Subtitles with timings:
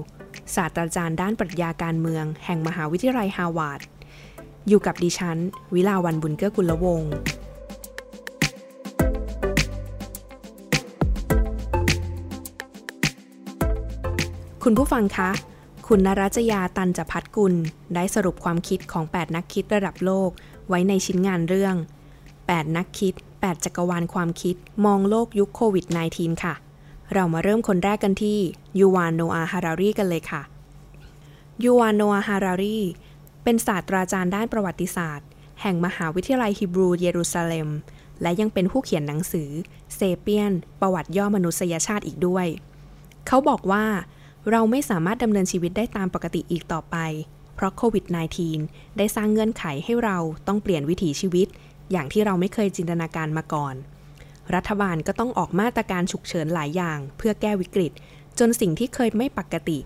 [0.54, 3.80] ศาสตราจารย์ด้านปรัชญาการเมือง แห่งมหาวิทยาลัยฮาวาด
[4.70, 5.38] อยู่กับดิฉัน
[5.74, 7.12] วิลาวันบุญเกื้อกุลวงศ์
[14.62, 15.30] คุณผู้ฟังคะ
[15.86, 17.54] คุณนรัจยาตันจพัฒกุล
[17.94, 20.30] ได้สรุปความคิดของ 8 นักคิดระดับโลก
[20.68, 21.74] ไว้ในชิ้นงานเรื่อง
[22.24, 26.54] 8 นักคิด 8 จักรวาลความคิด มองโลกยุคโควิด -19 ค่ะ
[27.12, 28.38] เรามาเริ่มคนแรกกันที่
[28.78, 30.42] ยูวานโนอาฮารารีกันเลยค่ะ
[31.64, 32.78] ยูวานโนอาฮารารี
[33.50, 35.28] เป็นศาสตราจารย์ด้านประวัติศาสตร์
[35.62, 37.68] แห่งมหาวิทยาลัยฮิบรูเยรูซาเล็ม
[38.22, 39.50] และยังเป็นผู้เขียนหนังสือ
[39.94, 42.46] เซเปียน ประวัติย่อมนุษยชาติอีกด้วย
[43.26, 43.84] เขาบอกว่า
[44.50, 46.96] เราไม่สามารถดำเนินชีวิตได้ตามปกติอีกต่อไป
[47.54, 48.04] เพราะโควิด
[48.52, 51.48] -19 ได้สร้างเงื่อนไขให้เราต้องเปลี่ยนวิถีชีวิต
[51.90, 53.74] อย่างที่เราไม่เคยจินตนาการมาก่อน
[54.54, 57.92] รัฐบาลก็ต้องออกมาตรการฉุกเฉินหลายอย่าง เพื่อแก้วิกฤต
[58.38, 59.78] จนสิ่งที่เคยไม่ปกติ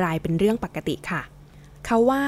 [0.00, 1.22] กลายเป็นเรื่องปกติค่ะ
[1.86, 2.22] เขาว่า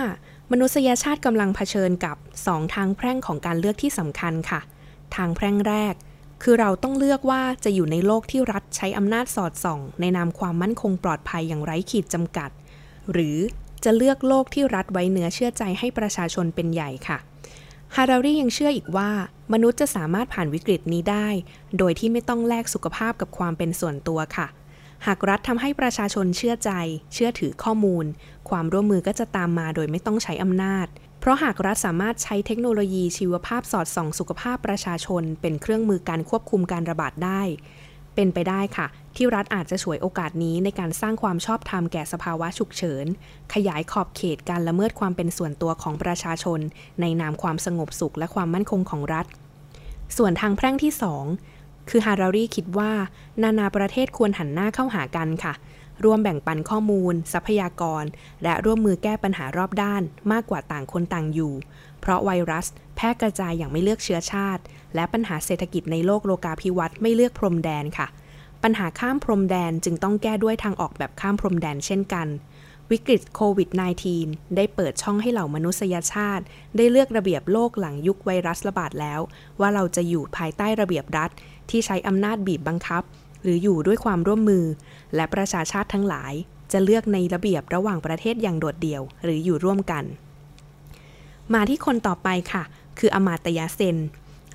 [0.52, 4.60] มนุษยชาติกำลังเผชิญกับสองทางแพร่งของการเลือกที่สำคัญค่ะ
[5.16, 5.94] ทางแพร่งแรก
[6.42, 12.50] คือเราต้องเลือกว่าจะอยู่ในโลกที่รัฐใช้อำนาจสอดส่อง ในนามความมั่นคงปลอดภัยอย่างไร้ขีดจำกัด
[13.12, 13.36] หรือ
[13.84, 17.18] จะเลือกโลกที่รัฐไว้เนื้อเชื่อใจให้ประชาชนเป็นใหญ่ค่ะ
[17.96, 19.10] ฮารารียังเชื่ออีกว่า
[19.52, 21.28] มนุษย์จะสามารถผ่านวิกฤตนี้ได้
[21.78, 24.46] โดยที่ไม่ต้องแลกสุขภาพกับความเป็นส่วนตัวค่ะ
[25.06, 26.70] หากรัฐทำให้ประชาชนเชื่อใจ
[27.12, 28.04] เชื่อถือข้อมูล
[28.48, 30.86] ความร่วมมือก็จะตามมาโดยไม่ต้องใช้อำนาจ
[31.20, 37.42] เพราะหากรัฐสามารถใช้เทคโนโลยีชีวภาพสอดส่องสุขภาพประชาชน เป็นเครื่องมือการควบคุมการระบาดได้
[38.14, 43.06] เป็นไปได้ค่ะ ที่รัฐอาจจะฉวยโอกาสนี้ในการสร้างความชอบธรรมแก่สภาวะฉุกเฉิน
[43.54, 46.60] ขยายขอบเขตการละเมิดความเป็นส่วนตัวของประชาชน
[47.00, 49.26] ในนามความสงบสุขและความมั่นคงของรัฐ
[50.16, 50.92] ส่วนทางแพร่งที่
[51.26, 51.53] 2
[51.88, 52.92] คือฮารารีคิดว่า
[53.42, 55.54] นานาประเทศควรหันหน้าเข้าหากันค่ะ
[56.04, 58.04] ร่วมแบ่งปันข้อมูล ทรัพยากร
[58.42, 60.02] และร่วมมือแก้ปัญหารอบด้าน
[60.32, 61.54] มากกว่าต่างคนต่างอยู่
[62.00, 64.62] เพราะไวรัส แพร่กระจายอย่างไม่เลือกเชื้อชาติ
[64.94, 68.06] และปัญหาเศรษฐกิจในโลกโลกาภิวัตน์ไม่เลือกพรมแดนค่ะ
[68.62, 72.28] ปัญหาข้ามพรมแดนจึงต้องแก้ด้วยทางออกแบบข้ามพรมแดนเช่นกัน
[72.90, 73.68] วิกฤตโควิด
[74.12, 76.44] -19 ได้เปิดช่องให้เหล่ามนุษยชาติ
[76.76, 79.20] ได้เลือกระเบียบโลกหลังยุคไวรัสระบาดแล้ว
[79.60, 81.30] ว่าเราจะอยู่ภายใต้ระเบียบรัฐ
[81.70, 83.02] ที่ใช้อำนาจบีบบังคับ
[83.42, 84.64] หรืออยู่ด้วยความร่วมมือ
[85.14, 86.32] และประชาชาติทั้งหลาย
[86.72, 90.04] จะเลือกในระเบียบระหว่างประเทศอย่างโดดเดี่ยว หรืออยู่ร่วมกัน
[91.54, 92.62] มาที่คนต่อไปค่ะ
[92.98, 93.96] คืออมาตยาเซน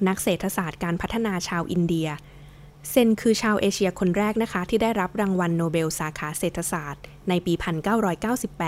[0.08, 2.08] นักเศรษฐศาสตร์การพัฒนาชาวอินเดีย
[2.90, 7.53] เซนคือชาวเอเชียคนแรกนะคะ ที่ได้รับรางวัลโนเบลสาขาเศรษฐศาสตร์ ในปี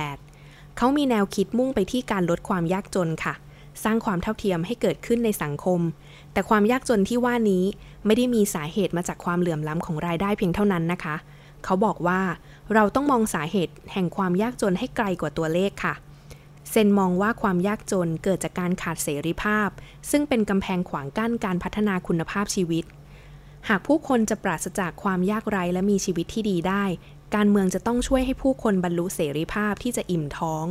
[0.01, 3.33] 1998 เขามีแนวคิดมุ่งไปที่การลดความยากจนค่ะ
[3.83, 5.79] สร้างความเท่าเทียมให้เกิดขึ้นในสังคม
[6.33, 7.63] แต่ความยากจนที่ว่านี้
[8.05, 11.15] ไม่ได้มีสาเหตุมาจากความเหลื่อมล้ำของรายได้เพียงเท่านั้นนะคะ
[11.65, 12.21] เขาบอกว่า
[12.73, 15.93] เราต้องมองสาเหตุแห่งความยากจนให้ไกลกว่าตัวเลขค่ะ
[16.69, 19.69] เซนมองว่าความยากจนเกิดจากการขาดเสรีภาพ
[20.11, 22.85] ซึ่งเป็นกำแพงขวางกั้นการพัฒนาคุณภาพชีวิต
[23.69, 26.83] หากผู้คนจะปราศจากความยากไร้และมีชีวิตที่ดีได้
[27.35, 30.65] การเมืองจะต้องช่วยให้ผู้คนบรรลุเสรีภาพที่จะอิ่มท้อง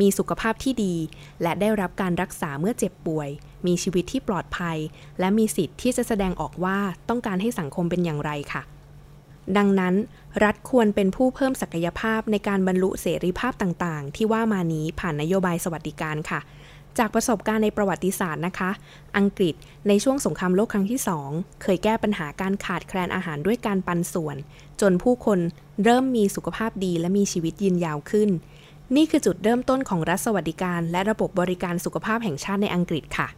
[0.00, 0.94] มีสุขภาพที่ดี
[1.42, 3.28] และได้รับการรักษาเมื่อเจ็บป่วย
[3.66, 4.78] มีชีวิตที่ปลอดภัย
[5.20, 6.78] และมีสิทธิ์ที่จะแสดงออกว่า
[7.08, 8.62] ต้องการให้สังคมเป็นอย่างไรค่ะ
[9.56, 9.94] ดังนั้น
[10.44, 16.40] รัฐควรเป็นผู้เพิ่มศักยภาพในการบรรลุเสรีภาพต่างๆ ที่ว่ามานี้ผ่านนโยบายสวัสดิการค่ะ
[16.98, 18.70] จากประสบการณ์ในประวัติศาสตร์นะคะ
[19.16, 19.54] อังกฤษ
[19.88, 21.30] ในช่วงสงครามโลกครั้งที่สอง
[21.62, 24.36] เคยแก้ปัญหาการขาดแคลนอาหารด้วยการปันส่วน
[24.80, 25.38] จนผู้คน
[25.84, 28.30] เริ่มมีสุขภาพดีและมีชีวิตยืนยาวขึ้น
[28.94, 33.28] นี่คือจุดเริ่มต้นของรัฐสวัสดิการ และระบบบริการสุขภาพแห่งชาติในอังกฤษค่ะ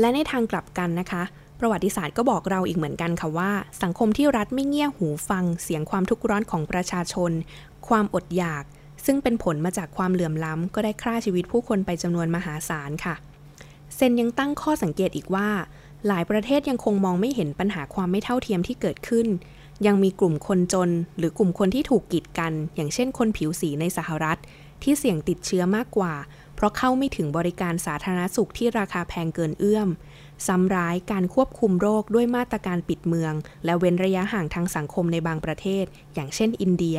[0.00, 1.22] และในทางกลับกันนะคะ
[1.60, 3.50] ประวัติศาสตร์ก็บอกเราอีกเหมือนกันค่ะว่า
[3.82, 7.32] สังคมที่รัฐไม่เงี่ยหูฟัง เสียงความทุกข์ร้อนของประชาชน
[7.88, 8.64] ความอดอยาก
[9.04, 13.14] ซึ่งเป็นผลมาจากความเหลื่อมล้ำ ก็ได้ฆ่าชีวิตผู้คนไปจำนวนมหาศาลค่ะ
[13.94, 15.48] เซนยังตั้งข้อสังเกตอีกว่า
[16.06, 19.26] หลายประเทศยังคงมองไม่เห็นปัญหาความไม่เท่าเทียมที่เกิดขึ้น
[19.86, 24.38] ยังมีกลุ่มคนจน หรือกลุ่มคนที่ถูกกีดกัน อย่างเช่นคนผิวสีในสหรัฐ
[24.82, 26.14] ที่เสี่ยงติดเชื้อมากกว่า
[26.54, 29.88] เพราะเข้าไม่ถึงบริการสาธารณสุขที่ราคาแพงเกินเอื้อม
[30.46, 33.34] ซ้ำร้ายการควบคุมโรคด้วยมาตรการปิดเมือง
[33.64, 35.84] และเว้นระยะห่างทางสังคมในบางประเทศ
[36.14, 36.98] อย่างเช่นอินเดีย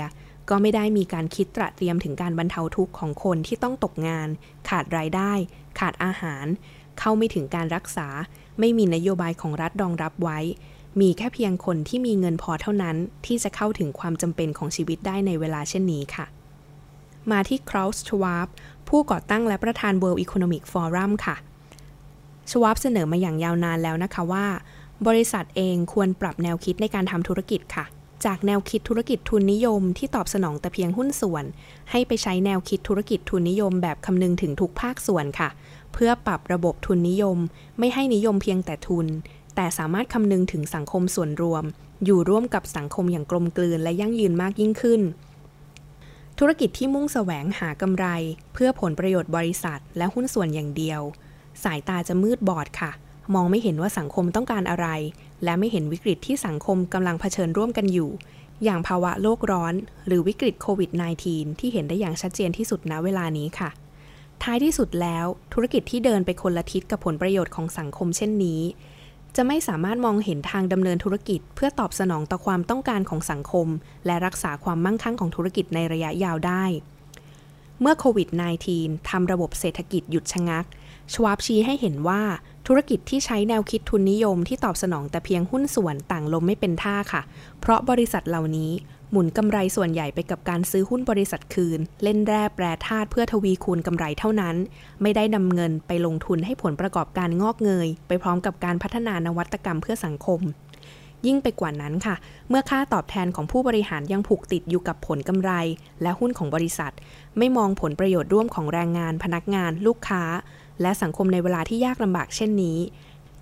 [0.49, 4.27] ก็ไม่ได้มีการคิดตระเตรียมถึงการบรรเทาทุกข์ของคนที่ต้องตกงาน
[4.69, 5.31] ขาดรายได้
[5.79, 6.45] ขาดอาหาร
[6.99, 8.07] เข้าไม่ถึงการรักษา
[8.59, 10.39] ไม่มีนโยบายของรัฐรองรับไว้
[11.01, 12.95] มีแค่เพียงคนที่มีเงินพอเท่านั้น
[13.25, 16.25] ที่จะเข้าถึงความจำเป็นของชีวิตได้ในเวลาเช่นนี้ค่ะ
[17.31, 18.47] มาที่คราวส์ชวาบ
[18.89, 21.35] ผู้ก่อตั้งและประธาน World Economic Forum ค่ะ
[22.51, 24.45] ชวาบเสนอมาอย่างยาวนานแล้วนะคะว่า
[25.07, 27.85] บริษัทเองควรปรับแนวคิดในการทำธุรกิจค่ะ
[28.25, 31.45] จากแนวคิดธุรกิจทุนนิยมที่ตอบสนองแต่เพียงหุ้นส่วน
[31.91, 35.49] ให้ไปใช้แนวคิดธุรกิจทุนนิยมแบบคำนึงถึงทุกภาคส่วนค่ะ
[35.93, 37.37] เพื่อปรับระบบทุนนิยม
[37.79, 39.07] ไม่ให้นิยมเพียงแต่ทุน
[39.55, 41.63] แต่สามารถคำนึงถึงสังคมส่วนรวม
[42.05, 45.01] อยู่ร่วมกับสังคมอย่างกลมกลืนและยั่งยืนมากยิ่งขึ้น
[46.43, 48.05] ธุรกิจที่มุ่งแสวงหากำไร
[48.53, 51.01] เพื่อผลประโยชน์บริษัท และหุ้นส่วนอย่างเดียว
[51.63, 52.91] สายตาจะมืดบอดค่ะ
[53.33, 54.87] มองไม่เห็นว่าสังคมต้องการอะไร
[55.43, 58.09] และไม่เห็นวิกฤตที่สังคมกำลังเผชิญร่วมกันอยู่
[58.63, 59.73] อย่างภาวะโลกร้อน
[60.07, 60.91] หรือวิกฤตโควิด
[61.25, 63.69] -19 ที่เห็นได้อย่างชัดเจนที่สุดณเวลานี้ค่ะ
[64.43, 68.61] ท้ายที่สุดแล้ว ธุรกิจที่เดินไปคนละทิศกับผลประโยชน์ของสังคมเช่นนี้
[69.35, 73.67] จะไม่สามารถมองเห็นทางดำเนินธุรกิจ เพื่อตอบสนองต่อความต้องการของสังคม
[74.05, 76.63] และรักษาความมั่งคั่งของธุรกิจในระยะยาวได้
[77.81, 78.29] เมื่อโควิด
[78.69, 80.65] -19 ทำระบบเศรษฐกิจหยุดชะงัก
[81.13, 82.21] ชวาบชี้ให้เห็นว่า
[82.67, 87.21] ธุรกิจที่ใช้แนวคิดทุนนิยมที่ตอบสนองแต่เพียงหุ้นส่วนต่างลมไม่เป็นท่าค่ะ
[87.59, 88.71] เพราะบริษัทเหล่านี้
[89.11, 94.55] หมุนกำไรส่วนใหญ่ไปกับการซื้อหุ้นบริษัทคืน เล่นแร่แปรธาตุเพื่อทวีคูณกำไรเท่านั้น
[95.01, 100.39] ไม่ได้นำเงินไปลงทุนให้ผลประกอบการงอกเงย ไปพร้อมกับการพัฒนานวัตกรรมเพื่อสังคม
[101.25, 102.15] ยิ่งไปกว่านั้นค่ะ
[102.49, 105.51] เมื่อค่าตอบแทนของผู้บริหารยังผูกติดอยู่กับผลกำไร
[106.01, 106.93] และหุ้นของบริษัท
[107.37, 110.23] ไม่มองผลประโยชน์ร่วมของแรงงาน พนักงาน ลูกค้า
[110.81, 112.77] และสังคมในเวลาที่ยากลำบากเช่นนี้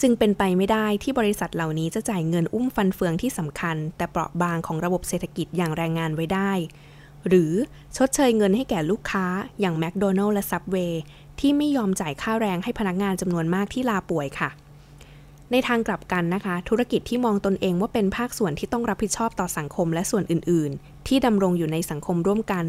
[0.01, 6.51] จึงเป็นไปไม่ได้ที่บริษัทเหล่านี้จะจ่ายเงินอุ้มฟันเฟืองที่สำคัญ แต่เปราะบางของระบบเศรษฐกิจอย่างแรงงานไว้ได้
[7.27, 7.53] หรือ
[7.97, 9.25] ชดเชยเงินให้แก่ลูกค้า
[9.59, 11.01] อย่างแมคโดนัลล์และซับเวย์
[11.39, 14.49] ที่ไม่ยอมจ่ายค่าแรงให้พนักงานจำนวนมากที่ลาป่วยค่ะ
[15.51, 22.65] ในทางกลับกันนะคะ ธุรกิจที่มองตนเองว่าเป็นภาคส่วนที่ต้องรับผิดชอบต่อสังคมและส่วนอื่น ๆ ที่ดำรงอยู่ในสังคมร่วมกัน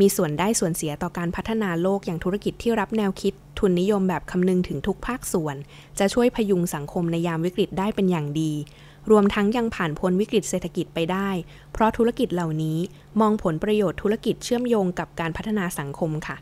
[0.00, 5.56] มีส่วนได้ส่วนเสียต่อการพัฒนาโลกอย่างธุรกิจที่รับแนวคิด ทุนนิยมแบบคำนึงถึงทุกภาคส่วน
[5.98, 8.52] จะช่วยพยุงสังคมในยามวิกฤตได้เป็นอย่างดี
[9.10, 11.28] รวมทั้งยังผ่านพ้นวิกฤตเศรษฐกิจไปได้
[11.72, 12.78] เพราะธุรกิจเหล่านี้
[13.20, 16.36] มองผลประโยชน์ธุรกิจเชื่อมโยงกับการพัฒนาสังคมค่ะ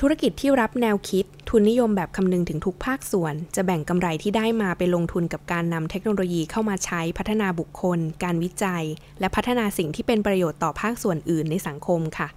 [0.00, 8.84] ธุรกิจที่รับแนวคิด ทุนนิยมแบบคำนึงถึงทุกภาคส่วน จะแบ่งกำไรที่ได้มาไปลงทุนกับการนำเทคโนโลยีเข้ามาใช้พัฒนาบุคคล การวิจัย
[9.20, 12.28] และพัฒนาสิ่งที่เป็นประโยชน์ต่อภาคส่วนอื่นในสังคมค่ะ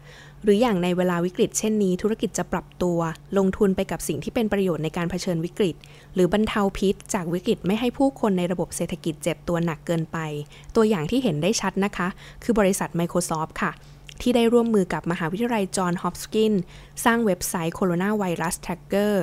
[0.43, 2.99] หรืออย่างในเวลาวิกฤตเช่นนี้ ธุรกิจจะปรับตัว
[3.37, 5.75] ลงทุนไปกับสิ่งที่เป็นประโยชน์ในการเผชิญวิกฤต
[6.13, 10.17] หรือบรรเทาพิษ จากวิกฤตไม่ให้ผู้คนในระบบเศรษฐกิจเจ็บตัวหนักเกินไป
[10.75, 12.07] ตัวอย่างที่เห็นได้ชัดนะคะ
[12.43, 13.73] คือบริษัท Microsoft ค่ะ
[14.21, 16.53] ที่ได้ร่วมมือกับมหาวิทยาลัยจอห์นฮอปกิน
[17.05, 19.15] สร้างเว็บไซต์ Corona Virus Tracker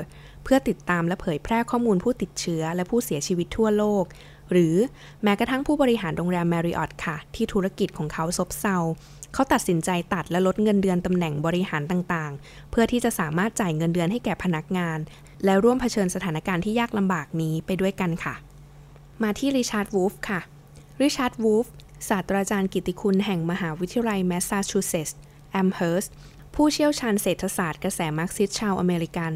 [0.44, 4.04] เพื่อติดตามและเผยแพร่ข้อมูลผู้ติดเชื้อและผู้เสียชีวิตทั่วโลก
[4.50, 4.74] หรือ
[5.22, 8.78] แม้กระทั่งผู้บริหารโรงแรม Marriott ค่ะ ที่ธุรกิจของเขาซบเซา
[9.34, 14.98] เขาตัดสินใจตัดและลดเงินเดือนตำแหน่งบริหารต่างๆ เพื่อที่จะสามารถจ่ายเงินเดือนให้แก่พนักงาน
[15.44, 18.34] และร่วมเผชิญสถานการณ์ที่ยากลำบากนี้ไปด้วยกันค่ะ
[19.22, 20.40] มาที่ริชาร์ดวูฟค่ะ
[21.02, 21.66] ริชาร์ดวูฟ
[22.08, 25.18] ศาสตราจารย์กิตติคุณแห่งมหาวิทยาลัยแมสซาชูเซตส์
[25.52, 26.06] แอมเฮิร์สต์
[26.54, 29.32] ผู้เชี่ยวชาญเศรษฐศาสตร์กระแสมาร์กซิสต์ชาวอเมริกัน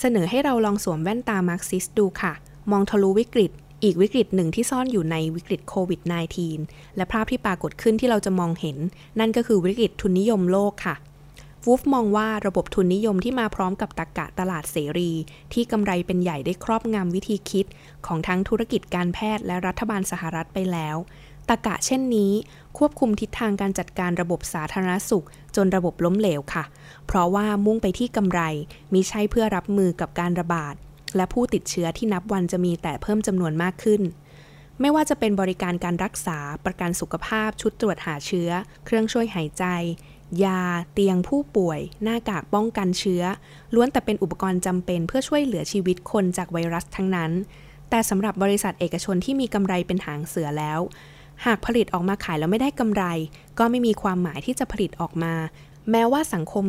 [0.00, 2.32] เสนอให้เราลองสวมแว่นตามาร์กซิสดูค่ะ
[2.70, 3.50] มองทะลุวิกฤต
[3.82, 6.00] อีกวิกฤตหนึ่งที่ซ่อนอยู่ในวิกฤตโควิด
[6.48, 8.76] -19 และภาพที่ปรากฏขึ้นที่เราจะมองเห็น
[9.20, 10.96] นั่นก็คือวิกฤตทุนนิยมโลกค่ะ
[11.66, 15.12] วูฟมองว่าระบบทุนนิยมที่มาพร้อมกับตรกกะตลาดเสรี
[15.52, 17.66] ที่กำไรเป็นใหญ่ได้ครอบงำวิธีคิด
[18.06, 20.96] ของทั้งธุรกิจการแพทย์และรัฐบาลสหรัฐไปแล้ว
[21.52, 22.32] ตรกกะเช่นนี้
[22.78, 26.64] ควบคุมทิศทางการจัดการระบบสาธารณสุข จนระบบล้มเหลวค่ะ
[27.06, 28.40] เพราะว่ามุ่งไปที่กำไร
[28.92, 30.74] มิใช่เพื่อรับมือกับการระบาด
[31.16, 34.02] และผู้ติดเชื้อที่นับวันจะมีแต่เพิ่มจำนวนมากขึ้น
[34.80, 38.50] ไม่ว่าจะเป็นบริการการรักษา ประกันสุขภาพ ชุดตรวจหาเชื้อ
[38.84, 39.64] เครื่องช่วยหายใจ
[40.44, 43.22] ยา เตียงผู้ป่วย หน้ากากป้องกันเชื้อ
[43.74, 47.32] ล้วนแต่เป็นอุปกรณ์จำเป็นเพื่อช่วยเหลือชีวิตคนจากไวรัสทั้งนั้น
[47.90, 50.80] แต่สำหรับบริษัทเอกชนที่มีกำไรเป็นหางเสือแล้ว
[51.46, 53.04] หากผลิตออกมาขายแล้วไม่ได้กำไร
[53.58, 55.34] ก็ไม่มีความหมายที่จะผลิตออกมา
[55.90, 56.64] แม้ว่าสังคม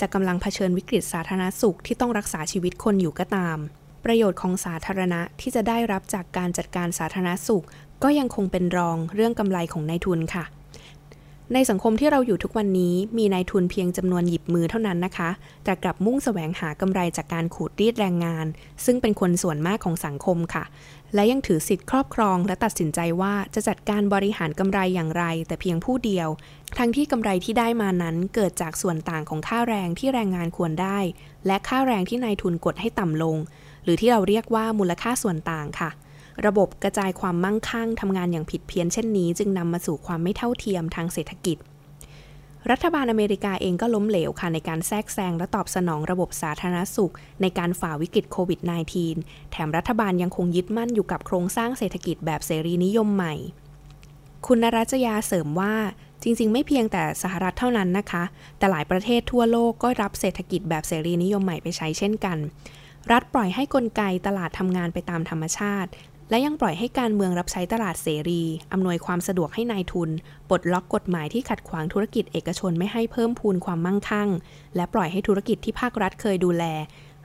[0.00, 3.56] จะกำลังเผชิญวิกฤตสาธารณสุขที่ต้องรักษาชีวิตคนอยู่ก็ตาม
[4.04, 7.64] ประโยชน์ของสาธารณะที่จะได้รับจากการจัดการสาธารณสุข
[8.02, 10.44] ก็ยังคงเป็นรองเรื่องกำไรของนายทุนค่ะ
[11.54, 15.30] ในสังคมที่เราอยู่ทุกวันนี้มีนายทุนเพียงจำนวนหยิบมือเท่านั้นนะคะ
[15.64, 18.46] แต่กลับมุ่งแสวงหากำไรจากการขูดรีดแรงงาน
[18.84, 20.64] ซึ่งเป็นคนส่วนมากของสังคมค่ะ
[21.16, 26.28] และยังถือสิทธิ์ครอบครอง และตัดสินใจว่าจะจัดการบริหารกำไรอย่างไร แต่เพียงผู้เดียว
[26.78, 30.98] ทั้งที่กำไรที่ได้มานั้นเกิดจากส่วนต่างของค่าแรงที่แรงงานควรได้
[31.46, 33.36] และค่าแรงที่นายทุนกดให้ต่ำลง
[33.84, 35.90] หรือที่เราเรียกว่ามูลค่าส่วนต่างค่ะ
[36.46, 41.58] ระบบกระจายความมั่งคั่งทำงานอย่างผิดเพี้ยนเช่นนี้ จึงนำมาสู่ความไม่เท่าเทียมทางเศรษฐกิจ
[42.70, 48.60] รัฐบาลอเมริกาเองก็ล้มเหลวค่ะในการแทรกแซงและตอบสนองระบบสาธารณสุข ในการฝ่าวิกฤตโควิด
[49.06, 53.34] -19 แถมรัฐบาลยังคงยึดมั่นอยู่กับโครงสร้างเศรษฐกิจแบบเสรีนิยมใหม่
[54.46, 55.74] คุณนรัจยาเสริมว่า
[56.22, 58.24] จริง ๆ ไม่เพียงแต่สหรัฐเท่านั้นนะคะ
[58.58, 62.38] แต่หลายประเทศทั่วโลกก็รับเศรษฐกิจแบบเสรีนิยมใหม่ไปใช้เช่นกัน
[63.12, 65.90] รัฐปล่อยให้กลไกตลาดทำงานไปตามธรรมชาติ
[66.30, 68.42] และยังปล่อยให้การเมืองรับใช้ตลาดเสรี
[68.72, 70.10] อำนวยความสะดวกให้นายทุน
[70.48, 74.28] ปลดล็อกกฎหมายที่ขัดขวางธุรกิจเอกชนไม่ให้เพิ่มพูนความมั่งคั่ง
[74.76, 76.64] และปล่อยให้ธุรกิจที่ภาครัฐเคยดูแล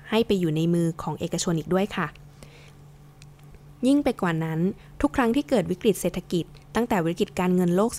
[0.10, 2.08] ให้ไปอยู่ในมือของเอกชนอีกด้วยค่ะ
[3.88, 4.60] ยิ่งไปกว่านั้น
[5.02, 7.92] ทุกครั้งที่เกิดวิกฤตเศรษฐกิจ ตั้งแต่วิกฤตการเงินโลก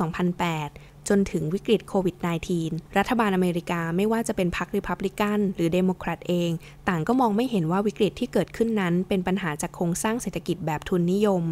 [0.48, 2.16] 2008 จนถึงวิกฤตโควิด
[2.56, 6.50] -19 รัฐบาลอเมริกาไม่ว่าจะเป็นพรรคริพับลิกันหรือเดโมแครตเอง
[6.88, 11.42] ต่างก็มองไม่เห็นว่าวิกฤตที่เกิดขึ้นนั้น เป็นปัญหาจากโครงสร้างเศรษฐกิจแบบทุนนิยม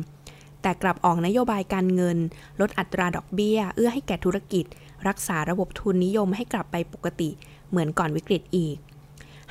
[0.63, 2.19] แต่กลับออกนโยบายการเงิน
[2.61, 4.65] ลดอัตราดอกเบี้ย เอื้อให้แก่ธุรกิจ
[5.09, 7.31] รักษาระบบทุนนิยมให้กลับไปปกติ
[7.71, 8.77] เหมือนก่อนวิกฤตอีก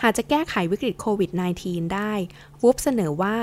[0.01, 2.13] หากจะแก้ไขวิกฤตโควิด -19 ได้
[2.61, 3.37] วูฟเสนอว่า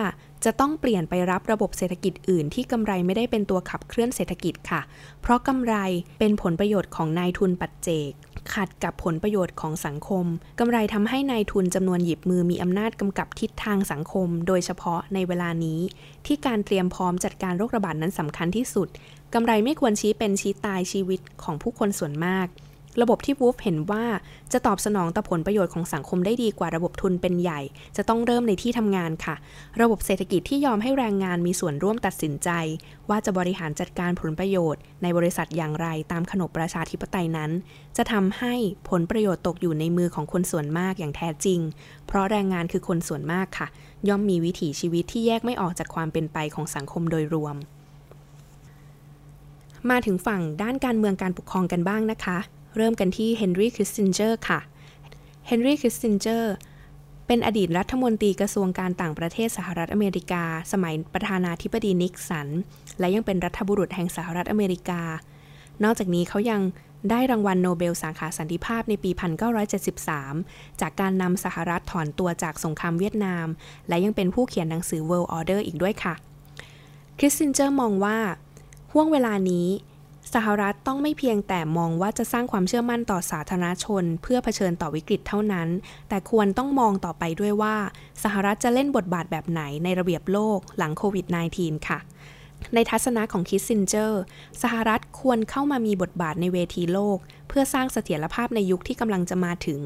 [0.44, 4.80] จะต้องเปลี่ยนไปรับระบบเศรษฐกิจอื่นที่กำไรไม่ได้เป็นตัวขับเคลื่อนเศรษฐกิจค่ะ
[5.22, 5.74] เพราะกำไร
[6.18, 8.12] เป็นผลประโยชน์ของนายทุนปัจเจก
[8.54, 10.26] ขัดกับผลประโยชน์ของสังคม
[10.58, 15.80] กำไรทำให้นายทุนจำนวนหยิบมือมีอำนาจกำกับทิศทางสังคม โดยเฉพาะในเวลานี้
[16.26, 18.88] ที่การเตรียมพร้อมจัดการโรคระบาดนั้นสำคัญที่สุด
[19.34, 22.46] กำไรไม่ควรชี้เป็นชี้ตายชีวิตของผู้คนส่วนมาก
[23.00, 24.04] ระบบที่วูฟเห็นว่า
[24.52, 27.60] จะตอบสนองต่อผลประโยชน์ของสังคมได้ดีกว่าระบบทุนเป็นใหญ่
[27.96, 29.34] จะต้องเริ่มในที่ทำงานค่ะ
[29.80, 32.50] ระบบเศรษฐกิจที่ยอมให้แรงงานมีส่วนร่วมตัดสินใจ
[33.08, 37.50] ว่าจะบริหารจัดการผลประโยชน์ ในบริษัทอย่างไรตามขนบประชาธิปไตยนั้น
[37.96, 38.54] จะทำให้
[38.90, 41.60] ผลประโยชน์ตกอยู่ในมือของคนส่วนมากอย่างแท้จริง
[42.06, 43.66] เพราะแรงงานคือคนส่วนมากค่ะ
[44.08, 47.56] ย่อมมีวิถีชีวิตที่แยกไม่ออกจากความเป็นไปของสังคมโดยรวม
[49.90, 52.38] มาถึงฝั่งด้านการเมืองการปกครองกันบ้างนะคะ
[52.76, 54.60] เริ่มกันที่เฮนรี่คริสตินเจอร์ค่ะ
[55.46, 56.54] เฮนรี่คริสตินเจอร์
[57.26, 62.48] เป็นอดีตรัฐมนตรีกระทรวงการต่างประเทศสหรัฐอเมริกา สมัยประธานาธิบดีนิกสัน
[62.98, 65.02] และยังเป็นรัฐบุรุษแห่งสหรัฐอเมริกา
[65.84, 66.60] นอกจากนี้เขายัง
[67.10, 69.10] ได้รางวัลโนเบลสาขาสันติภาพในปี
[69.94, 73.46] 1973 จากการนำสหรัฐถอนตัวจากสงครามเวียดนาม
[73.88, 76.14] และยังเป็นผู้เขียนหนังสือ World Order อีกด้วยค่ะ
[77.18, 78.18] คิสซินเจอร์มองว่า
[78.92, 79.66] ห้วงเวลานี้
[80.34, 85.68] สหรัฐต้องไม่เพียงแต่มองว่าจะสร้างความเชื่อมั่นต่อสาธารณชน เพื่อเผชิญต่อวิกฤตเท่านั้น
[86.08, 87.76] แต่ควรต้องมองต่อไปด้วยว่า
[88.22, 91.98] สหรัฐจะเล่นบทบาทแบบไหนในระเบียบโลกหลังโควิด -19 ค่ะ
[92.74, 94.22] ในทัศนะของคิสซินเจอร์
[94.62, 97.18] สหรัฐควรเข้ามามีบทบาทในเวทีโลก
[97.48, 99.80] เพื่อสร้างเสถียรภาพในยุคที่กำลังจะมาถึง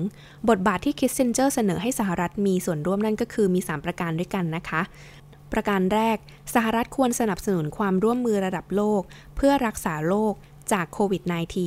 [0.49, 4.83] บทบาทที่คิสซินเจอร์เสนอให้สหรัฐมีส่วนร่วมนั่นก็คือมี 3 ประการด้วยกันนะคะ
[5.53, 6.17] ประการแรก
[6.55, 9.03] สหรัฐควรสนับสนุนความร่วมมือระดับโลก
[9.37, 10.35] เพื่อรักษาโลก
[10.73, 11.23] จากโควิด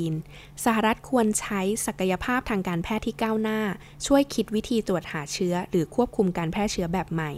[0.10, 3.60] -19 สหรัฐควรใช้ศักยภาพทางการแพทย์ที่ก้าวหน้า
[4.06, 7.32] ช่วยคิดวิธีตรวจหาเชื้อ หรือควบคุมการแพร่เชื้อแบบใหม่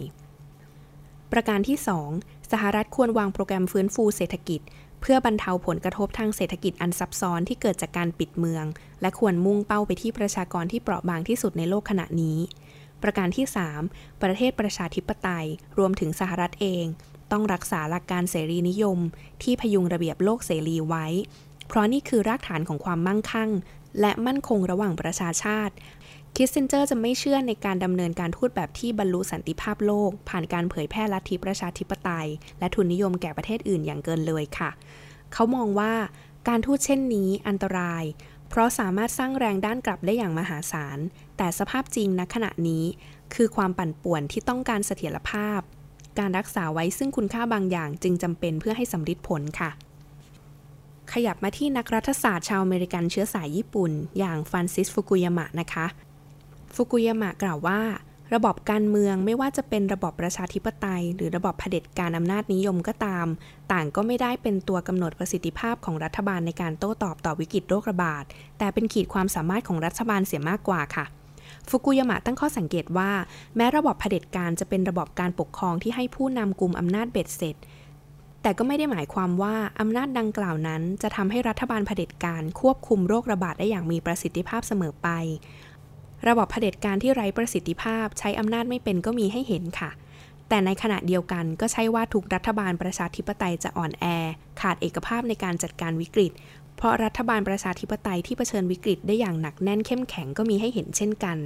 [1.31, 1.77] ประการที่
[2.15, 4.61] 2 สหรัฐควรวางโปรแกรมฟื้นฟูเศรษฐกิจ
[5.01, 8.65] เพื่อบรรเทาผลกระทบทางเศรษฐกิจอันซับซ้อนที่เกิดจากการปิดเมือง
[9.01, 12.37] และควรมุ่งเป้าไปที่ประชากรที่เปราะบางที่สุดในโลกขณะนี้
[13.05, 13.45] ประการที่
[13.83, 15.47] 3 ประเทศประชาธิปไตย
[15.77, 16.85] รวมถึงสหรัฐเอง
[17.31, 19.00] ต้องรักษาหลักการเสรีนิยม
[19.43, 21.05] ที่พยุงระเบียบโลกเสรีไว้
[21.67, 23.50] เพราะนี่คือรากฐานของความมั่งคั่ง
[24.01, 25.74] และมั่นคงระหว่างประชาชาติ
[26.35, 32.27] คิสซินเจอร์จะไม่เชื่อในการดำเนินการทูตแบบที่บรรลุสันติภาพโลก ผ่านการเผยแพร่ลัทธิประชาธิปไตย
[32.59, 34.69] และทุนนิยมแก่ประเทศอื่นอย่างเกินเลยค่ะ
[35.33, 35.93] เขามองว่า
[36.47, 38.03] การทูตเช่นนี้อันตราย
[38.55, 41.00] เพราะสามารถสร้างแรงด้านกลับได้อย่างมหาศาล
[41.38, 42.83] แต่สภาพจริงณขณะนี้
[43.35, 45.59] คือความปั่นป่วนที่ต้องการเสถียรภาพ
[46.19, 49.69] การรักษาไว้ซึ่งคุณค่าบางอย่างจึงจำเป็นเพื่อให้สำลิดผลค่ะ
[51.13, 55.85] ขยับมาที่นักรัฐศาสตร์ชาวอเมริกันเชื้อสายญี่ปุ่น อย่างฟรานซิสฟุกุยามะนะคะ
[56.75, 57.79] ฟุกุยามะกล่าวว่า
[58.34, 63.27] ระบอบการเมืองไม่ว่าจะเป็นระบอบประชาธิปไตย หรือระบอบเผด็จการอำนาจนิยมก็ตาม
[63.72, 68.24] ต่างก็ไม่ได้เป็นตัวกำหนดประสิทธิภาพของรัฐบาลในการโต้ตอบต่อวิกฤตโรคระบาด
[68.58, 71.05] แต่เป็นขีดความสามารถของรัฐบาลเสียมากกว่าค่ะ
[71.70, 73.12] ฟุกุยามะตั้งข้อสังเกตว่า
[73.55, 77.55] แม้ระบอบเผด็จการจะเป็นระบอบการปกครองที่ให้ผู้นำกลุ่มอำนาจเบ็ดเสร็จ
[78.41, 85.10] แต่ก็ไม่ได้หมายความว่าอำนาจดังกล่าวนั้น จะทำให้รัฐบาลเผด็จการควบคุมโรคระบาดได้อย่างมีประสิทธิภาพเสมอไป
[86.27, 89.91] ระบอบเผด็จการที่ไร้ประสิทธิภาพใช้อำนาจไม่เป็นก็มีให้เห็นค่ะ
[90.50, 94.05] แต่ในขณะเดียวกันก็ใช่ว่าทุกรัฐบาลประชาธิปไตยจะอ่อนแอ
[94.62, 96.31] ขาดเอกภาพในการจัดการวิกฤต
[96.77, 101.38] เพราะรัฐบาลประชาธิปไตยที่เผชิญวิกฤตได้อย่างหนักแน่นเข้มแข็งก็มีให้เห็นเช่นกัน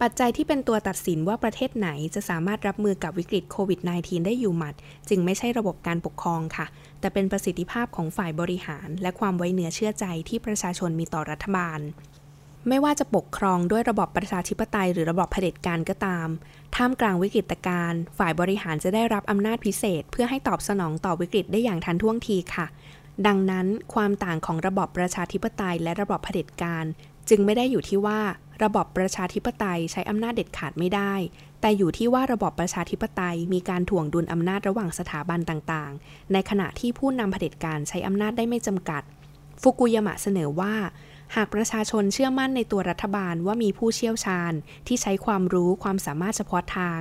[0.00, 4.74] ปัจจัยที่เป็นตัวตัดสินว่าประเทศไหนจะสามารถรับมือกับวิกฤตโควิด -19 ได้อยู่หมัด
[5.08, 6.66] จึงไม่ใช่ระบบการปกครองค่ะ
[7.00, 11.80] แต่เป็นประสิทธิภาพของฝ่ายบริหาร และความไว้เนื้อเชื่อใจที่ประชาชนมีต่อรัฐบาล
[12.68, 16.28] ไม่ว่าจะปกครองด้วยระบอบประชาธิปไตยหรือระบอบเผด็จการก็ตาม
[16.76, 22.66] ท่ามกลางวิกฤตการณ์ฝ่ายบริหารจะได้รับอำนาจพิเศษ เพื่อให้ตอบสนองต่อวิกฤตได้อย่างทันท่วงทีค่ะ
[23.26, 26.84] ดังนั้นความต่างของระบอบประชาธิปไตยและระบอบเผด็จการ
[27.28, 28.20] จึงไม่ได้อยู่ที่ว่า
[28.62, 31.14] ระบอบประชาธิปไตยใช้อำนาจเด็ดขาดไม่ได้
[31.60, 39.02] แต่อยู่ที่ว่าระบอบประชาธิปไตยมีการถ่วงดุลอำนาจระหว่างสถาบันต่างๆ ในขณะที่ผู้นำเผด็จการใช้อำนาจได้ไม่จำกัด
[39.62, 40.74] ฟุกุยามะเสนอว่า
[41.36, 44.52] หากประชาชนเชื่อมั่นในตัวรัฐบาลว่ามีผู้เชี่ยวชาญ
[44.86, 46.98] ที่ใช้ความรู้ความสามารถเฉพาะทาง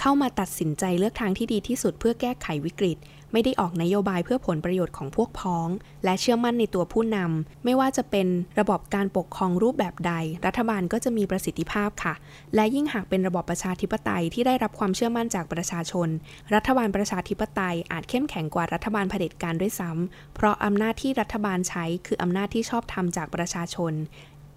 [0.00, 2.98] เข้ามาตัดสินใจเลือกทางที่ดีที่สุดเพื่อแก้ไขวิกฤต
[3.32, 5.68] ไม่ได้ออกนโยบายเพื่อผลประโยชน์ของพวกพ้อง
[6.04, 8.26] และเชื่อมั่นในตัวผู้นำไม่ว่าจะเป็น
[8.60, 10.12] ระบบการปกครองรูปแบบใด
[10.46, 12.14] รัฐบาลก็จะมีประสิทธิภาพค่ะ
[12.54, 16.08] และยิ่งหากเป็นระบบประชาธิปไตยที่ได้รับความเชื่อมั่นจากประชาชน
[16.54, 23.92] รัฐบาลประชาธิปไตยอาจเข้มแข็งกว่ารัฐบาลเผด็จการด้วยซ้ำเพราะอำนาจที่รัฐบาลใช้คืออำนาจที่ชอบทำจากประชาชน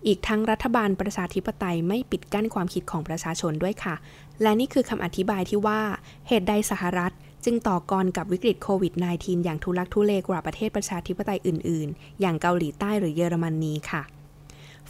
[0.07, 3.95] อีกทั้งรัฐบาลประชาธิปไตยไม่ปิดกั้นความคิดของประชาชนด้วยค่ะ
[4.41, 5.81] และนี่คือคำอธิบายที่ว่า
[6.27, 7.13] เหตุใดสหรัฐ
[7.45, 14.03] จึงต่อกรกับวิกฤตโควิด -19 อย่างทุลักทุเลกว่าประเทศประชาธิปไตยอื่น ๆ อย่างเกาหลีใต้หรือเยอรมนีค่ะ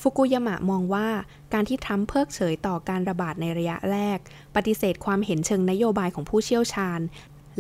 [0.02, 1.08] ฟุกุยามะมองว่า
[1.54, 4.20] การที่ทรัมป์เพิกเฉยต่อการระบาดในระยะแรก
[4.56, 7.00] ปฏิเสธความเห็นเชิงนโยบายของผู้เชี่ยวชาญ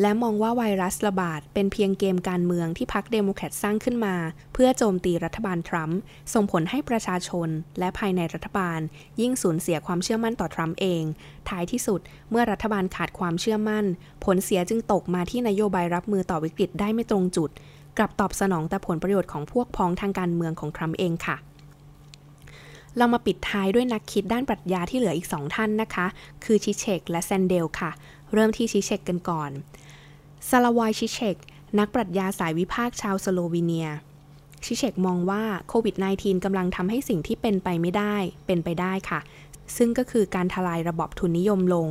[0.01, 4.15] และมองว่าไวรัสระบาดเป็นเพียงเกมการเมืองที่พรรคเดโมแครตสร้างขึ้นมา
[4.53, 5.99] เพื่อโจมตีรัฐบาลทรัมป์
[6.33, 8.79] ส่งผลให้ประชาชน และภายในรัฐบาล
[9.21, 11.03] ยิ่งสูญเสียความเชื่อมั่นต่อทรัมป์เอง
[11.49, 13.85] ท้ายที่สุดเมื่อรัฐบาลขาดความเชื่อมั่น
[14.25, 17.49] ผลเสียจึงตกมาที่นโยบายรับมือต่อวิกฤตได้ไม่ตรงจุด
[17.97, 21.37] กลับตอบสนองแต่ผลประโยชน์ของพวกพ้องทางการเมืองของทรัมป์เองค่ะ
[22.97, 26.05] เรามาปิดท้ายด้วยนักคิดด้านปรัชญาที่เหลืออีกสองท่านนะคะ
[26.43, 27.91] คือชิเชกและแซนเดลค่ะ
[28.33, 29.51] เริ่มที่ชิเชกกันก่อน
[30.49, 31.37] ซาลาวอยชิเชก
[31.79, 33.89] นักปรัชญาสายวิพากษ์ชาวสโลวีเนีย
[34.65, 39.19] ชิเชกมองว่าโควิด -19 กำลังทำให้สิ่งที่เป็นไปไม่ได้ เป็นไปได้ค่ะ
[39.77, 41.87] ซึ่งก็คือการทลายระบอบทุนนิยมลง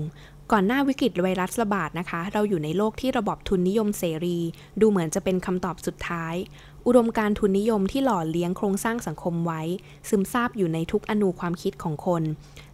[0.55, 4.39] ก่อนหน้าวิกฤตไวรัสระบาดนะคะ เราอยู่ในโลกที่ระบอบทุนนิยมเสรี
[4.81, 6.35] ดูเหมือนจะเป็นคำตอบสุดท้าย
[6.87, 9.63] อุดมการทุนนิยมที่หล่อเลี้ยงโครงสร้างสังคมไว้
[10.09, 12.23] ซึมซาบอยู่ในทุกอนูความคิดของคน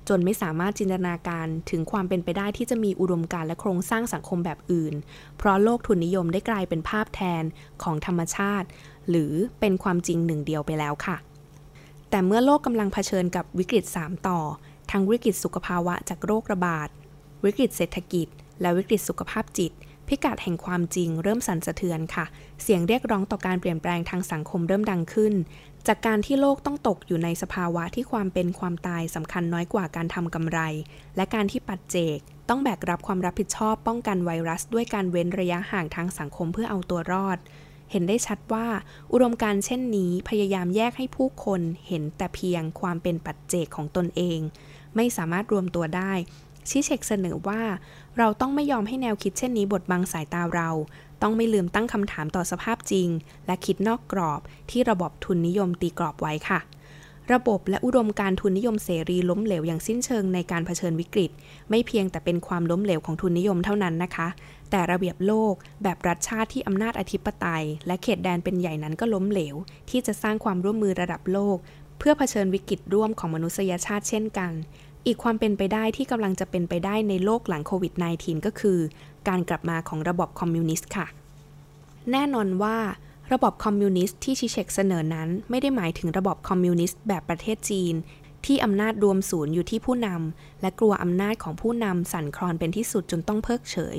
[0.09, 4.95] จนไม่สามารถจินตนาการถึงความเป็นไปได้ที่จะมีอุดมการและโครงสร้างสังคมแบบอื่น
[5.39, 7.45] เพราะโลกทุนนิยมได้กลายเป็นภาพแทน
[7.83, 8.67] ของธรรมชาติ
[9.09, 11.17] หรือเป็นความจริงหนึ่งเดียวไปแล้วค่ะ
[12.11, 14.41] แต่เมื่อโลกกำลังเผชิญกับวิกฤต 3 ต่อ
[14.91, 16.89] ทั้งวิกฤตสุขภาวะจากโรคระบาด
[17.45, 18.29] วิกฤตเศรษฐกิจ
[18.61, 19.73] และวิกฤตสุขภาพจิต
[20.09, 22.25] พิกัดแห่งความจริงเริ่มสั่นสะเทือนค่ะ
[22.63, 25.35] เสียงเรียกร้องต่อการเปลี่ยนแปลงทางสังคมเริ่มดังขึ้น
[25.87, 30.61] จากการที่โลกต้องตกอยู่ในสภาวะที่ความเป็นความตายสำคัญน้อยกว่าการทำกำไร
[31.17, 37.39] และการที่ปัจเจกต้องแบกรับความรับผิดชอบป้องกันไวรัส ด้วยการเว้นระยะห่างทางสังคมเพื่อเอาตัวรอด
[37.91, 38.67] เห็นได้ชัดว่า
[39.13, 44.41] อุดมการณ์เช่นนี้พยายามแยกให้ผู้คนเห็นแต่เพียงความเป็นปัจเจกของตนเอง
[44.97, 46.13] ไม่สามารถรวมตัวได้
[46.71, 47.63] ชิเชกเสนอว่า
[48.19, 50.71] เราต้องไม่ยอมให้แนวคิดเช่นนี้บดบังสายตาเรา
[51.23, 53.09] ต้องไม่ลืมตั้งคำถามต่อสภาพจริง
[53.47, 56.61] และคิดนอกกรอบที่ระบบทุนนิยมตีกรอบไว้ค่ะ
[57.33, 61.31] ระบบและอุดมการทุนนิยมเสรีล้มเหลวอย่างสิ้นเชิงในการเผชิญวิกฤต
[61.71, 64.29] ไม่เพียงแต่เป็นความล้มเหลวของทุนนิยมเท่านั้นนะคะ
[64.71, 69.57] แต่ระเบียบโลก แบบรัฐชาติที่อำนาจอธิปไตย และเขตแดนเป็นใหญ่นั้นก็ล้มเหลว
[69.91, 71.57] ที่จะสร้างความร่วมมือระดับโลก
[71.99, 74.53] เพื่อเผชิญวิกฤตร่วมของมนุษยชาติเช่นกัน
[75.09, 78.79] อีกความเป็นไปได้ที่กำลังจะเป็นไปได้ในโลกหลังโควิด -19 ก็คือ
[79.29, 81.07] การกลับมาของระบบคอมมิวนิสต์ค่ะ
[82.13, 82.77] แน่นอนว่า
[83.33, 87.95] ระบบคอมมิวนิสต์ที่ชิเชกเสนอนั้นไม่ได้หมายถึงระบบคอมมิวนิสต์แบบประเทศจีน
[88.47, 93.99] ที่อำนาจรวมศูนย์อยู่ที่ผู้นำและกลัวอำนาจของผู้นำสั่นคลอนเป็นที่สุดจนต้องเพิกเฉย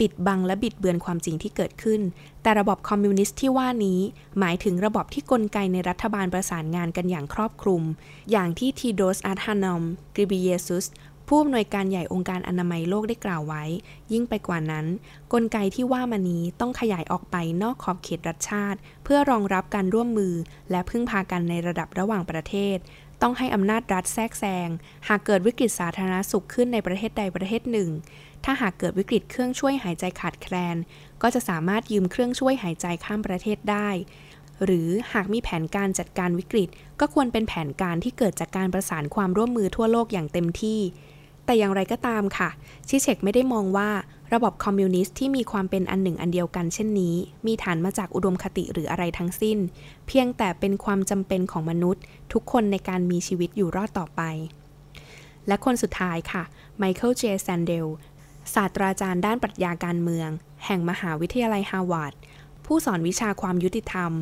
[0.00, 2.00] ปิดบังและบิดเบือนความจริงที่เกิดขึ้น
[2.42, 4.00] แต่ระบบคอมมิวนิสต์ที่ว่านี้
[4.38, 7.82] หมายถึงระบบที่กลไกในรัฐบาลประสานงานกันอย่างครอบคลุม
[8.30, 10.86] อย่างที่เทดรอสอัดฮานอม เกเบรเยซุส
[11.26, 13.64] ผู้อำนวยการใหญ่องค์การอนามัยโลกได้กล่าวไว้
[14.12, 14.86] ยิ่งไปกว่านั้น
[15.32, 20.34] กลไกที่ว่ามานี้ต้องขยายออกไปนอกขอบเขตรัฐชาติ เพื่อรองรับการร่วมมือ
[20.70, 22.76] และพึ่งพากันในระดับระหว่างประเทศ
[23.22, 24.68] ต้องให้อำนาจรัฐแทรกแซง
[25.08, 27.90] หากเกิดวิกฤตสาธารณสุขขึ้นในประเทศใดประเทศหนึ่ง
[28.44, 30.76] ถ้าหากเกิดวิกฤตเครื่องช่วยหายใจขาดแคลน
[31.22, 33.88] ก็จะสามารถยืมเครื่องช่วยหายใจข้ามประเทศได้
[34.64, 36.68] หรือหากมีแผนการจัดการวิกฤต
[37.00, 40.80] ก็ควรเป็นแผนการที่เกิดจากการประสานความร่วมมือทั่วโลกอย่างเต็มที่
[41.44, 42.50] แต่อย่างไรก็ตามค่ะ
[42.88, 43.90] ชิเชกไม่ได้มองว่า
[44.34, 47.14] ระบบคอมมิวนิสต์ที่มีความเป็นอันหนึ่งอันเดียวกันเช่นนี้
[47.46, 49.58] มีฐานมาจากอุดมคติหรืออะไรทั้งสิ้น
[50.06, 54.22] เพียงแต่เป็นความจำเป็นของมนุษย์ ทุกคนในการมีชีวิตอยู่รอดต่อไป
[55.46, 56.42] และคนสุดท้ายค่ะ
[56.78, 57.86] ไมเคิลเจแซนเดล
[58.54, 60.28] ศาสตราจารย์ด้านปรัชญาการเมือง
[60.66, 62.12] แห่งมหาวิทยาลัยฮาร์วาร์ด
[62.66, 64.12] ผู้สอนวิชาความยุติธรรม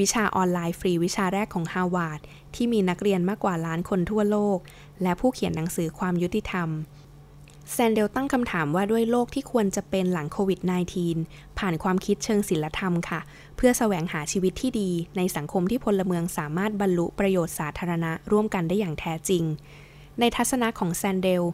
[0.00, 2.20] วิชาออนไลน์ฟรีวิชาแรกของฮาร์วาร์ด
[2.54, 4.58] ที่มีนักเรียนมากกว่าล้านคนทั่วโลก
[5.02, 6.68] และผู้เขียนหนังสือความยุติธรรม
[7.72, 10.60] แซนเดลตั้งคำถามว่าด้วยโลกที่ควรจะเป็นหลังโควิด
[11.08, 13.20] -19 ผ่านความคิดเชิงศิลธรรมค่ะ
[13.56, 19.44] เพื่อแสวงหาชีวิตที่ดีในสังคมที่พลเมืองสามารถบรรลุประโยชน์สาธารณะร่วมกันได้อย่างแท้จริง
[20.20, 21.44] ในทัศนะของแซนเดล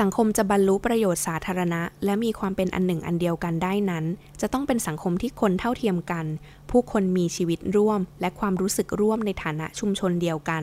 [0.00, 4.04] สังคมจะบรรลุประโยชน์สาธารณะ และมีความเป็นอันหนึ่งอันเดียวกันได้นั้น
[4.40, 6.26] จะต้องเป็นสังคมที่คนเท่าเทียมกัน
[6.70, 10.62] ผู้คนมีชีวิตร่วม และความรู้สึกร่วมในฐานะชุมชนเดียวกัน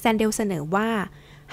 [0.00, 0.88] แซนเดลเสนอว่า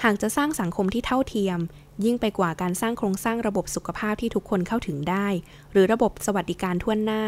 [0.02, 1.58] หากจะสร้างสังคมที่เท่าเทียม
[2.04, 5.26] ยิ่งไปกว่าการสร้างโครงสร้างระบบสุขภาพที่ทุกคนเข้าถึงได้
[5.72, 7.22] หรือระบบสวัสดิการทั่วหน้า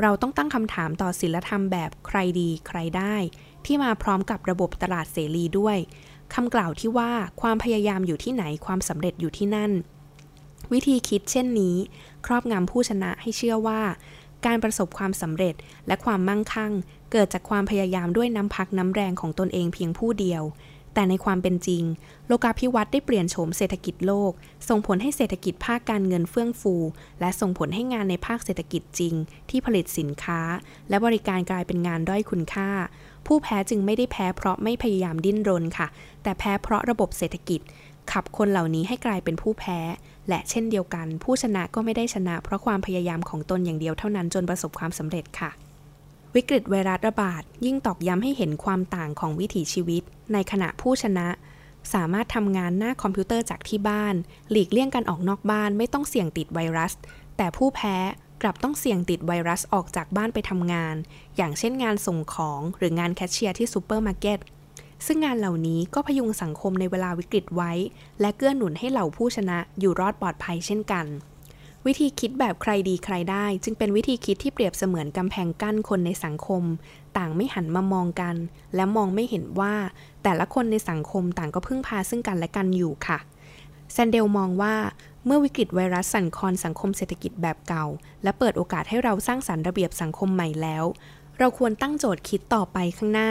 [0.00, 3.16] เราต้องตั้งคำถามต่อศิลธรรมแบบใครดีใครได้
[3.66, 5.76] ที่มาพร้อมกับระบบตลาดเสรีด้วย
[6.34, 9.72] คำกล่าวที่ว่าความพยายามอยู่ที่ไหนความสำเร็จอยู่ที่นั่น
[10.72, 11.76] วิธีคิดเช่นนี้
[12.26, 13.82] ครอบงำผู้ชนะให้เชื่อว่า
[14.46, 15.54] การประสบความสำเร็จ
[15.86, 16.72] และความมั่งคั่ง
[17.12, 20.42] เกิดจากความพยายามด้วยน้ำพักน้ำแรงของตนเองเพียงผู้เดียว
[20.94, 21.82] แต่ในความเป็นจริง
[22.26, 24.32] โลกาภิวัตน์ได้เปลี่ยนโฉมเศรษฐกิจโลก
[24.68, 26.74] ส่งผลให้เศรษฐกิจภาคการเงินเฟื่องฟู
[27.20, 29.14] และส่งผลให้งานในภาคเศรษฐกิจจริง
[29.50, 30.40] ที่ผลิตสินค้า
[30.88, 32.70] และบริการกลายเป็นงานด้อยคุณค่า
[33.26, 35.86] ผู้แพ้จึงไม่ได้แพ้เพราะไม่พยายามดิ้นรนค่ะ
[36.22, 37.60] แต่แพ้เพราะระบบเศรษฐกิจ
[38.12, 39.78] ขับคนเหล่านี้ให้กลายเป็นผู้แพ้
[40.28, 45.50] และเช่นเดียวกัน ผู้ชนะก็ไม่ได้ชนะ เพราะความพยายามของตนอย่างเดียวเท่านั้นจนประสบความสำเร็จค่ะ
[46.38, 51.28] วิกฤตไวรัสระบาดยิ่งตอกย้ำให้เห็นความต่างของวิถีชีวิต ในขณะผู้ชนะ
[51.92, 54.14] สามารถทำงานหน้าคอมพิวเตอร์จากที่บ้าน
[54.50, 56.92] หลีกเลี่ยงการออกนอกบ้านไม่ต้องเสี่ยงติดไวรัส
[57.36, 57.96] แต่ผู้แพ้
[58.42, 60.94] กลับต้องเสี่ยงติดไวรัสออกจากบ้านไปทำงาน
[61.36, 64.38] อย่างเช่นงานส่งของหรืองานแคชเชียร์ที่ซูเปอร์มาร์เก็ต
[65.06, 67.72] ซึ่งงานเหล่านี้ก็พยุงสังคมในเวลาวิกฤตไว้
[68.20, 71.06] และเกื้อหนุนให้เหล่าผู้ชนะอยู่รอดปลอดภัยเช่นกัน
[71.86, 76.62] วิธีคิดแบบใครดีใครได้ จึงเป็นวิธีคิดที่เปรียบเสมือนกำแพงกั้นคนในสังคม
[77.16, 78.36] ต่างไม่หันมามองกัน
[78.74, 79.74] และมองไม่เห็นว่า
[80.22, 83.18] แต่ละคนในสังคมต่างก็พึ่งพาซึ่งกันและกันอยู่ค่ะ
[83.92, 84.74] แซนเดลมองว่า
[85.26, 87.86] เมื่อวิกฤตไวรัสสั่นคลอนสังคมเศรษฐกิจแบบเก่า
[88.22, 90.84] และเปิดโอกาสให้เราสร้างสรรค์ระเบียบสังคมใหม่แล้ว
[91.38, 93.30] เราควรตั้งโจทย์คิดต่อไปข้างหน้า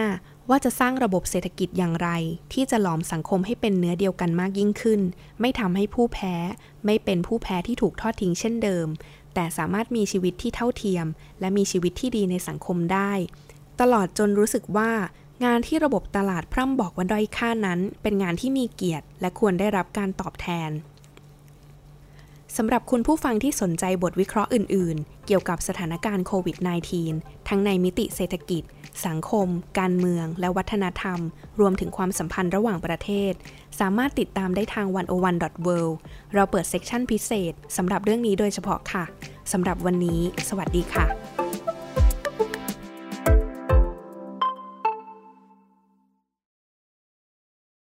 [0.49, 2.09] ว่าจะสร้างระบบเศรษฐกิจอย่างไร
[2.53, 5.01] ที่จะหลอมสังคมให้เป็นเนื้อเดียวกันมากยิ่งขึ้น
[5.39, 6.35] ไม่ทำให้ผู้แพ้
[6.85, 8.87] ไม่เป็นผู้แพ้ที่ถูกทอดทิ้งเช่นเดิม
[9.33, 11.05] แต่สามารถมีชีวิตที่เท่าเทียม
[11.39, 13.11] และมีชีวิตที่ดีในสังคมได้
[13.81, 14.91] ตลอดจนรู้สึกว่า
[15.45, 20.69] งานที่ระบบตลาดพร่ำบอกว่าด้อยค่านั้น เป็นงานที่มีเกียรติ และควรได้รับการตอบแทน
[22.57, 26.57] สำหรับคุณผู้ฟังที่สนใจบทวิเคราะห์อื่น ๆ เกี่ยวกับสถานการณ์โควิด
[27.01, 28.63] -19 ทั้งในมิติเศรษฐกิจ
[29.05, 29.47] สังคม
[29.79, 31.19] การเมือง และวัฒนธรรม
[31.59, 33.33] รวมถึงความสัมพันธ์ระหว่างประเทศ
[33.79, 35.95] สามารถติดตามได้ทาง 101.world
[36.33, 39.03] เราเปิดเซกชันพิเศษสำหรับเรื่องนี้โดยเฉพาะค่ะ
[39.51, 41.05] สำหรับวันนี้ สวัสดีค่ะ